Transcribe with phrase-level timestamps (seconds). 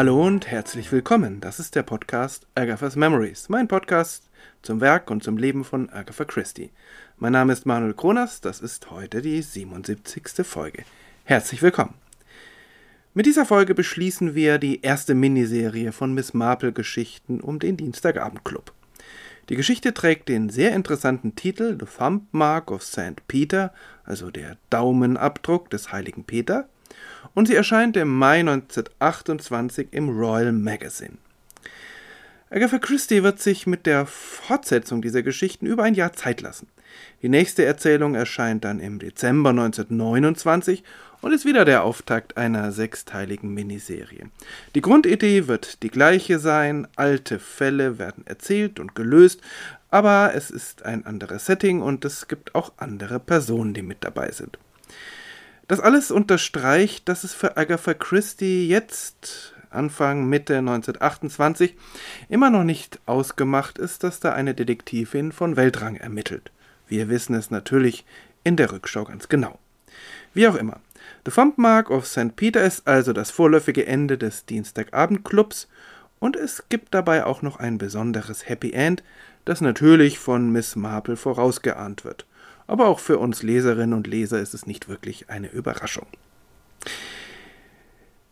[0.00, 1.42] Hallo und herzlich willkommen.
[1.42, 4.30] Das ist der Podcast Agatha's Memories, mein Podcast
[4.62, 6.70] zum Werk und zum Leben von Agatha Christie.
[7.18, 10.46] Mein Name ist Manuel Kronas, das ist heute die 77.
[10.46, 10.84] Folge.
[11.24, 11.92] Herzlich willkommen.
[13.12, 18.72] Mit dieser Folge beschließen wir die erste Miniserie von Miss Marple Geschichten um den Dienstagabendclub.
[19.50, 23.28] Die Geschichte trägt den sehr interessanten Titel The Thumb Mark of St.
[23.28, 26.70] Peter, also der Daumenabdruck des heiligen Peter,
[27.34, 31.18] und sie erscheint im Mai 1928 im Royal Magazine.
[32.52, 36.66] Agatha Christie wird sich mit der Fortsetzung dieser Geschichten über ein Jahr Zeit lassen.
[37.22, 40.82] Die nächste Erzählung erscheint dann im Dezember 1929
[41.20, 44.30] und ist wieder der Auftakt einer sechsteiligen Miniserie.
[44.74, 49.40] Die Grundidee wird die gleiche sein, alte Fälle werden erzählt und gelöst,
[49.90, 54.30] aber es ist ein anderes Setting und es gibt auch andere Personen, die mit dabei
[54.30, 54.58] sind.
[55.70, 61.76] Das alles unterstreicht, dass es für Agatha Christie jetzt, Anfang, Mitte 1928,
[62.28, 66.50] immer noch nicht ausgemacht ist, dass da eine Detektivin von Weltrang ermittelt.
[66.88, 68.04] Wir wissen es natürlich
[68.42, 69.60] in der Rückschau ganz genau.
[70.34, 70.80] Wie auch immer.
[71.24, 72.34] The Thumb Mark of St.
[72.34, 75.68] Peter ist also das vorläufige Ende des Dienstagabendclubs
[76.18, 79.04] und es gibt dabei auch noch ein besonderes Happy End,
[79.44, 82.26] das natürlich von Miss Marple vorausgeahnt wird
[82.70, 86.06] aber auch für uns Leserinnen und Leser ist es nicht wirklich eine Überraschung.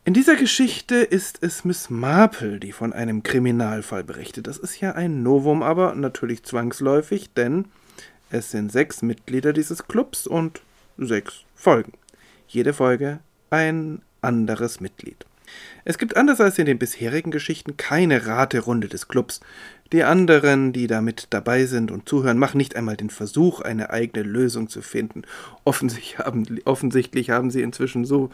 [0.05, 4.47] In dieser Geschichte ist es Miss Marple, die von einem Kriminalfall berichtet.
[4.47, 7.67] Das ist ja ein Novum, aber natürlich zwangsläufig, denn
[8.31, 10.63] es sind sechs Mitglieder dieses Clubs und
[10.97, 11.93] sechs Folgen.
[12.47, 13.19] Jede Folge
[13.51, 15.27] ein anderes Mitglied.
[15.85, 19.41] Es gibt anders als in den bisherigen Geschichten keine Raterunde des Clubs.
[19.93, 23.89] Die anderen, die da mit dabei sind und zuhören, machen nicht einmal den Versuch, eine
[23.89, 25.23] eigene Lösung zu finden.
[25.65, 28.31] Offensichtlich haben, offensichtlich haben sie inzwischen so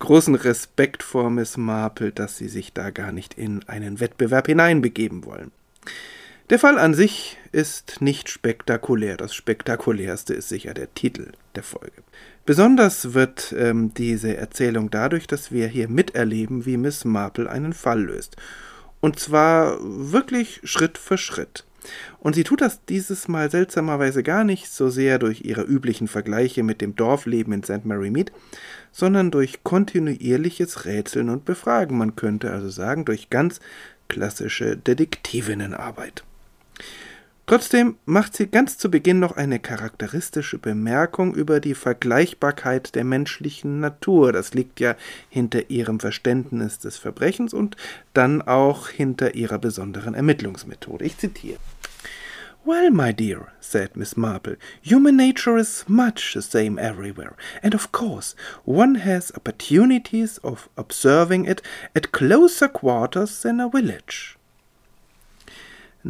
[0.00, 5.24] großen Respekt vor Miss Marple, dass sie sich da gar nicht in einen Wettbewerb hineinbegeben
[5.24, 5.50] wollen.
[6.50, 9.18] Der Fall an sich ist nicht spektakulär.
[9.18, 12.02] Das spektakulärste ist sicher der Titel der Folge.
[12.46, 18.02] Besonders wird ähm, diese Erzählung dadurch, dass wir hier miterleben, wie Miss Marple einen Fall
[18.02, 18.36] löst.
[19.00, 21.66] Und zwar wirklich Schritt für Schritt.
[22.18, 26.62] Und sie tut das dieses Mal seltsamerweise gar nicht so sehr durch ihre üblichen Vergleiche
[26.62, 27.84] mit dem Dorfleben in St.
[27.84, 28.32] Mary Mead,
[28.90, 31.98] sondern durch kontinuierliches Rätseln und Befragen.
[31.98, 33.60] Man könnte also sagen, durch ganz
[34.08, 36.24] klassische Detektivinnenarbeit.
[37.48, 43.80] Trotzdem macht sie ganz zu Beginn noch eine charakteristische Bemerkung über die Vergleichbarkeit der menschlichen
[43.80, 44.32] Natur.
[44.34, 44.96] Das liegt ja
[45.30, 47.76] hinter ihrem Verständnis des Verbrechens und
[48.12, 51.06] dann auch hinter ihrer besonderen Ermittlungsmethode.
[51.06, 51.58] Ich zitiere.
[52.66, 57.92] Well, my dear, said Miss Marple, human nature is much the same everywhere, and of
[57.92, 58.34] course
[58.66, 61.62] one has opportunities of observing it
[61.94, 64.37] at closer quarters than a village.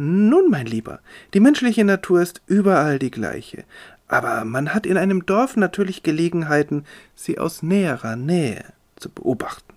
[0.01, 1.01] Nun, mein Lieber,
[1.33, 3.65] die menschliche Natur ist überall die gleiche,
[4.07, 8.63] aber man hat in einem Dorf natürlich Gelegenheiten, sie aus näherer Nähe
[8.95, 9.73] zu beobachten.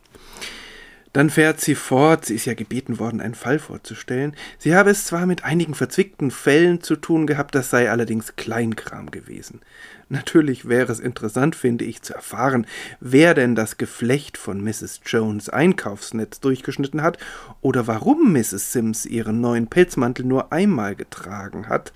[1.12, 4.34] Dann fährt sie fort, sie ist ja gebeten worden, einen Fall vorzustellen.
[4.58, 9.10] Sie habe es zwar mit einigen verzwickten Fällen zu tun gehabt, das sei allerdings Kleinkram
[9.10, 9.60] gewesen.
[10.08, 12.66] Natürlich wäre es interessant, finde ich, zu erfahren,
[13.00, 15.00] wer denn das Geflecht von Mrs.
[15.04, 17.18] Jones Einkaufsnetz durchgeschnitten hat
[17.60, 18.72] oder warum Mrs.
[18.72, 21.92] Sims ihren neuen Pelzmantel nur einmal getragen hat.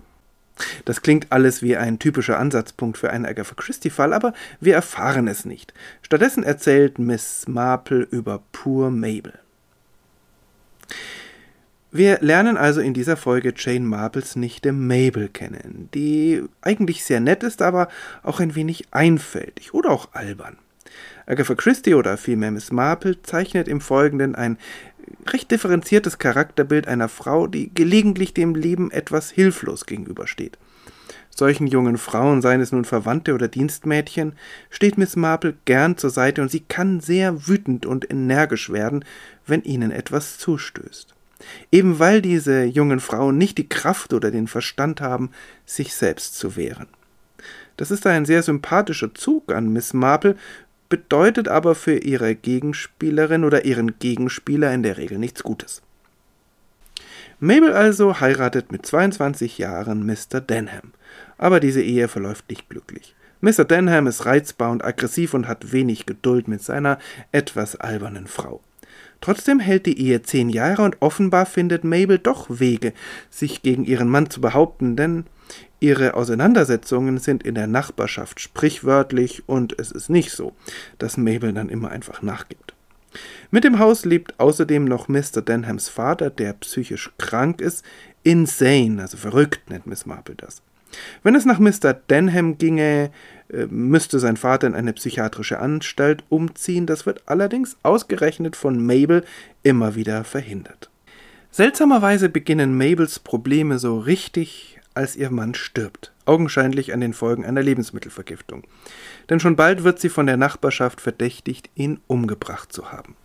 [0.84, 5.44] Das klingt alles wie ein typischer Ansatzpunkt für einen Agatha Christie-Fall, aber wir erfahren es
[5.44, 5.74] nicht.
[6.02, 9.34] Stattdessen erzählt Miss Marple über Poor Mabel.
[11.92, 17.42] Wir lernen also in dieser Folge Jane Marples Nichte Mabel kennen, die eigentlich sehr nett
[17.42, 17.88] ist, aber
[18.22, 20.58] auch ein wenig einfältig oder auch albern.
[21.26, 24.58] Agatha Christie oder vielmehr Miss Marple zeichnet im Folgenden ein
[25.26, 30.58] recht differenziertes Charakterbild einer Frau, die gelegentlich dem Leben etwas hilflos gegenübersteht.
[31.30, 34.32] Solchen jungen Frauen, seien es nun Verwandte oder Dienstmädchen,
[34.70, 39.04] steht Miss Marple gern zur Seite und sie kann sehr wütend und energisch werden,
[39.46, 41.14] wenn ihnen etwas zustößt.
[41.70, 45.30] Eben weil diese jungen Frauen nicht die Kraft oder den Verstand haben,
[45.66, 46.86] sich selbst zu wehren.
[47.76, 50.36] Das ist ein sehr sympathischer Zug an Miss Marple,
[50.88, 55.82] bedeutet aber für ihre Gegenspielerin oder ihren Gegenspieler in der Regel nichts Gutes.
[57.38, 60.40] Mabel also heiratet mit 22 Jahren Mr.
[60.40, 60.92] Denham,
[61.36, 63.14] aber diese Ehe verläuft nicht glücklich.
[63.40, 63.64] Mr.
[63.64, 66.98] Denham ist reizbar und aggressiv und hat wenig Geduld mit seiner
[67.32, 68.62] etwas albernen Frau.
[69.20, 72.92] Trotzdem hält die Ehe zehn Jahre und offenbar findet Mabel doch Wege,
[73.30, 75.24] sich gegen ihren Mann zu behaupten, denn
[75.80, 80.54] ihre Auseinandersetzungen sind in der Nachbarschaft sprichwörtlich und es ist nicht so,
[80.98, 82.74] dass Mabel dann immer einfach nachgibt.
[83.50, 85.42] Mit dem Haus lebt außerdem noch Mr.
[85.42, 87.84] Denhams Vater, der psychisch krank ist,
[88.22, 90.62] insane, also verrückt nennt Miss Marple das.
[91.22, 91.94] Wenn es nach Mr.
[91.94, 93.10] Denham ginge,
[93.48, 96.86] äh, müsste sein Vater in eine psychiatrische Anstalt umziehen.
[96.86, 99.24] Das wird allerdings ausgerechnet von Mabel
[99.62, 100.90] immer wieder verhindert.
[101.50, 107.62] Seltsamerweise beginnen Mabels Probleme so richtig, als ihr Mann stirbt, augenscheinlich an den Folgen einer
[107.62, 108.64] Lebensmittelvergiftung.
[109.28, 113.16] Denn schon bald wird sie von der Nachbarschaft verdächtigt, ihn umgebracht zu haben.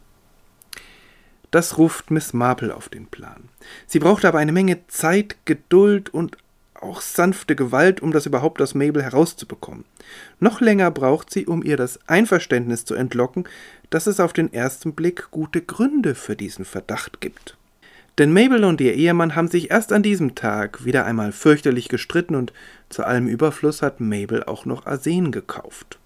[1.51, 3.49] Das ruft Miss Marple auf den Plan.
[3.85, 6.37] Sie braucht aber eine Menge Zeit, Geduld und
[6.81, 9.85] auch sanfte Gewalt, um das überhaupt aus Mabel herauszubekommen.
[10.39, 13.47] Noch länger braucht sie, um ihr das Einverständnis zu entlocken,
[13.89, 17.57] dass es auf den ersten Blick gute Gründe für diesen Verdacht gibt.
[18.17, 22.35] Denn Mabel und ihr Ehemann haben sich erst an diesem Tag wieder einmal fürchterlich gestritten
[22.35, 22.53] und
[22.89, 25.97] zu allem Überfluss hat Mabel auch noch Arsen gekauft.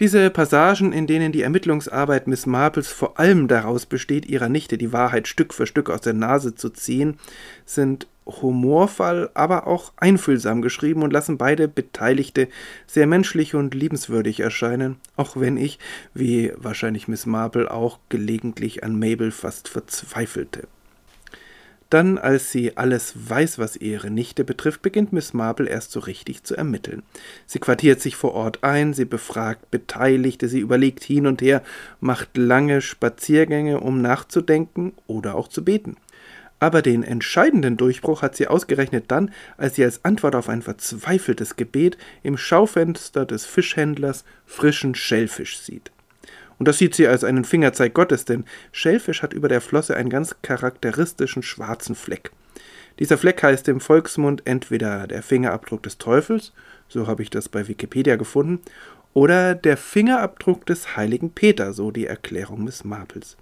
[0.00, 4.92] Diese Passagen, in denen die Ermittlungsarbeit Miss Marples vor allem daraus besteht, ihrer Nichte die
[4.92, 7.18] Wahrheit Stück für Stück aus der Nase zu ziehen,
[7.64, 12.48] sind humorvoll, aber auch einfühlsam geschrieben und lassen beide Beteiligte
[12.86, 15.78] sehr menschlich und liebenswürdig erscheinen, auch wenn ich,
[16.14, 20.68] wie wahrscheinlich Miss Marple auch, gelegentlich an Mabel fast verzweifelte.
[21.90, 26.44] Dann, als sie alles weiß, was ihre Nichte betrifft, beginnt Miss Marple erst so richtig
[26.44, 27.02] zu ermitteln.
[27.46, 31.62] Sie quartiert sich vor Ort ein, sie befragt Beteiligte, sie überlegt hin und her,
[32.00, 35.96] macht lange Spaziergänge, um nachzudenken oder auch zu beten.
[36.60, 41.56] Aber den entscheidenden Durchbruch hat sie ausgerechnet dann, als sie als Antwort auf ein verzweifeltes
[41.56, 45.92] Gebet im Schaufenster des Fischhändlers frischen Schellfisch sieht.
[46.58, 50.10] Und das sieht sie als einen Fingerzeig Gottes, denn Schellfisch hat über der Flosse einen
[50.10, 52.32] ganz charakteristischen schwarzen Fleck.
[52.98, 56.52] Dieser Fleck heißt im Volksmund entweder der Fingerabdruck des Teufels,
[56.88, 58.60] so habe ich das bei Wikipedia gefunden,
[59.14, 63.36] oder der Fingerabdruck des heiligen Peter, so die Erklärung des Mapels.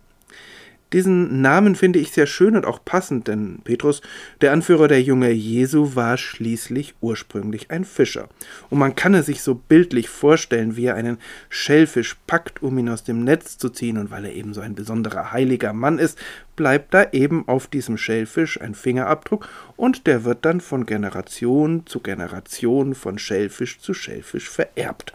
[0.93, 4.03] Diesen Namen finde ich sehr schön und auch passend, denn Petrus,
[4.41, 8.29] der Anführer der Jünger Jesu, war schließlich ursprünglich ein Fischer.
[8.71, 11.19] Und man kann es sich so bildlich vorstellen, wie er einen
[11.49, 14.77] Schellfisch packt, um ihn aus dem Netz zu ziehen, und weil er eben so ein
[14.77, 16.19] besonderer heiliger Mann ist,
[16.55, 22.01] bleibt da eben auf diesem Schellfisch ein Fingerabdruck und der wird dann von Generation zu
[22.01, 25.13] Generation von Schellfisch zu Schellfisch vererbt.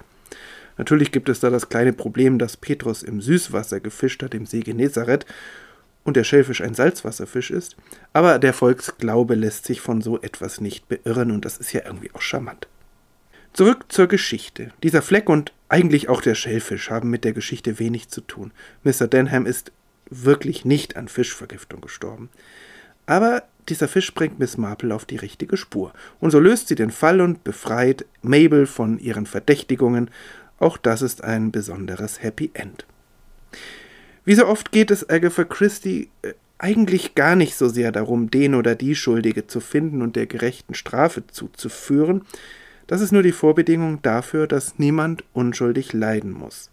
[0.78, 4.62] Natürlich gibt es da das kleine Problem, dass Petrus im Süßwasser gefischt hat, im See
[4.62, 5.26] Genezareth,
[6.04, 7.76] und der Schellfisch ein Salzwasserfisch ist,
[8.14, 12.12] aber der Volksglaube lässt sich von so etwas nicht beirren und das ist ja irgendwie
[12.14, 12.68] auch charmant.
[13.54, 14.72] Zurück zur Geschichte.
[14.82, 18.52] Dieser Fleck und eigentlich auch der Schellfisch haben mit der Geschichte wenig zu tun.
[18.84, 19.08] Mr.
[19.08, 19.72] Denham ist
[20.10, 22.30] wirklich nicht an Fischvergiftung gestorben.
[23.06, 25.94] Aber dieser Fisch bringt Miss Marple auf die richtige Spur.
[26.20, 30.10] Und so löst sie den Fall und befreit Mabel von ihren Verdächtigungen
[30.62, 32.86] auch das ist ein besonderes Happy End.
[34.24, 38.54] Wie so oft geht es Agatha Christie äh, eigentlich gar nicht so sehr darum, den
[38.54, 42.22] oder die Schuldige zu finden und der gerechten Strafe zuzuführen.
[42.86, 46.70] Das ist nur die Vorbedingung dafür, dass niemand unschuldig leiden muss.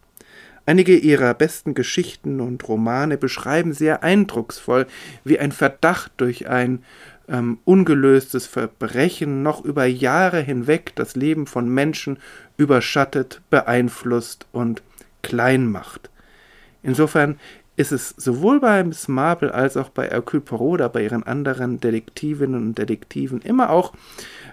[0.67, 4.87] Einige ihrer besten Geschichten und Romane beschreiben sehr eindrucksvoll,
[5.25, 6.85] wie ein Verdacht durch ein
[7.29, 12.19] ähm, ungelöstes Verbrechen noch über Jahre hinweg das Leben von Menschen
[12.57, 14.83] überschattet, beeinflusst und
[15.23, 16.11] klein macht.
[16.83, 17.39] Insofern
[17.77, 21.81] ist es sowohl bei Miss Marple als auch bei Hercule Poirot oder bei ihren anderen
[21.81, 23.93] Detektivinnen und Detektiven immer auch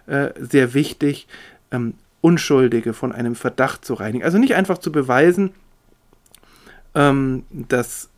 [0.05, 1.27] äh, sehr wichtig,
[1.71, 4.23] ähm, Unschuldige von einem Verdacht zu reinigen.
[4.23, 5.51] Also nicht einfach zu beweisen,
[6.93, 8.09] ähm, dass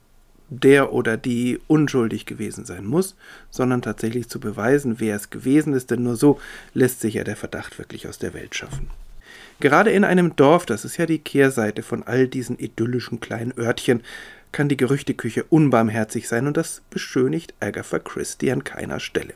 [0.50, 3.16] der oder die unschuldig gewesen sein muss,
[3.50, 6.40] sondern tatsächlich zu beweisen, wer es gewesen ist, denn nur so
[6.74, 8.88] lässt sich ja der Verdacht wirklich aus der Welt schaffen.
[9.60, 14.04] Gerade in einem Dorf, das ist ja die Kehrseite von all diesen idyllischen kleinen Örtchen,
[14.52, 19.34] kann die Gerüchteküche unbarmherzig sein und das beschönigt Agatha Christie an keiner Stelle.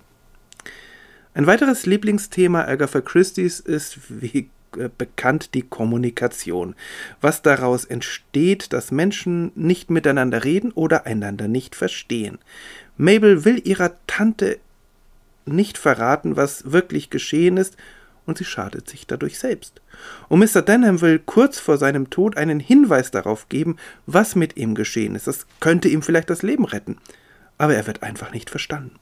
[1.34, 4.50] Ein weiteres Lieblingsthema Agatha Christie's ist, wie
[4.98, 6.76] bekannt die Kommunikation.
[7.20, 12.40] Was daraus entsteht, dass Menschen nicht miteinander reden oder einander nicht verstehen.
[12.98, 14.60] Mabel will ihrer Tante
[15.46, 17.78] nicht verraten, was wirklich geschehen ist,
[18.26, 19.82] und sie schadet sich dadurch selbst.
[20.30, 20.62] Und Mr.
[20.62, 25.28] Denham will kurz vor seinem Tod einen Hinweis darauf geben, was mit ihm geschehen ist.
[25.28, 26.98] Das könnte ihm vielleicht das Leben retten.
[27.58, 29.00] Aber er wird einfach nicht verstanden.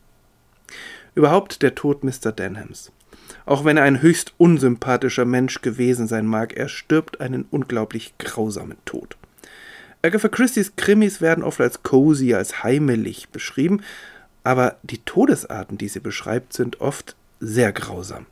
[1.15, 2.31] Überhaupt der Tod Mr.
[2.31, 2.91] Denhams.
[3.45, 8.77] Auch wenn er ein höchst unsympathischer Mensch gewesen sein mag, er stirbt einen unglaublich grausamen
[8.85, 9.17] Tod.
[10.01, 13.81] Agatha Christie's Krimis werden oft als cozy, als heimelig beschrieben,
[14.43, 18.25] aber die Todesarten, die sie beschreibt, sind oft sehr grausam.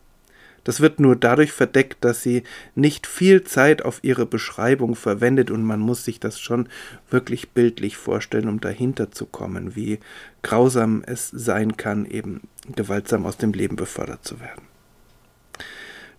[0.64, 2.44] Das wird nur dadurch verdeckt, dass sie
[2.76, 6.68] nicht viel Zeit auf ihre Beschreibung verwendet und man muss sich das schon
[7.10, 10.00] wirklich bildlich vorstellen, um dahinter zu kommen, wie
[10.42, 12.42] grausam es sein kann, eben
[12.76, 14.62] gewaltsam aus dem Leben befördert zu werden.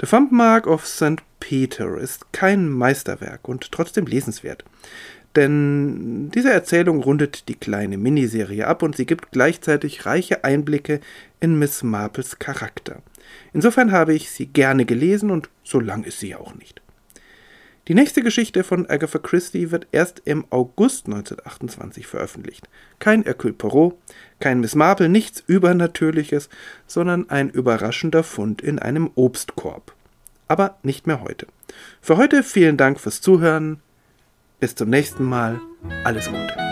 [0.01, 1.23] The Thumb Mark of St.
[1.41, 4.65] Peter ist kein Meisterwerk und trotzdem lesenswert.
[5.35, 11.01] Denn diese Erzählung rundet die kleine Miniserie ab und sie gibt gleichzeitig reiche Einblicke
[11.41, 13.03] in Miss Marples Charakter.
[13.53, 16.81] Insofern habe ich sie gerne gelesen und so lang ist sie auch nicht.
[17.89, 22.69] Die nächste Geschichte von Agatha Christie wird erst im August 1928 veröffentlicht.
[22.99, 23.97] Kein Hercule Poirot,
[24.41, 26.51] kein Miss Marple, nichts Übernatürliches,
[26.87, 29.95] sondern ein überraschender Fund in einem Obstkorb.
[30.49, 31.47] Aber nicht mehr heute.
[32.03, 33.81] Für heute vielen Dank fürs Zuhören.
[34.61, 35.59] Bis zum nächsten Mal.
[36.05, 36.68] Alles Gute.